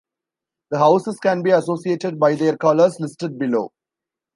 The 0.71 0.79
houses 0.79 1.19
can 1.19 1.43
be 1.43 1.51
associated 1.51 2.19
by 2.19 2.33
their 2.33 2.57
colours 2.57 2.99
listed 2.99 3.37
below. 3.37 3.71